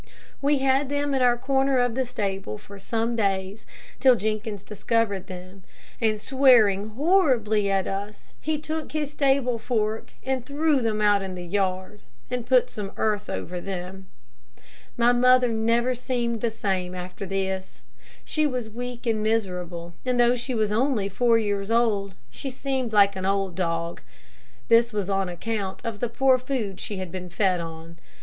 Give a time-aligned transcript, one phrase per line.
[0.41, 3.67] We had them in our corner of the stable for some days,
[3.99, 5.61] till Jenkins discovered them,
[6.01, 11.35] and swearing horribly at us, he took his stable fork and threw them out in
[11.35, 11.99] the yard,
[12.31, 14.07] and put some earth over them.
[14.97, 17.83] My mother never seemed the same after this.
[18.25, 22.91] She was weak and miserable, and though she was only four years old, she seemed
[22.91, 24.01] like an old dog.
[24.67, 27.99] This was on account of the poor food she had been fed on.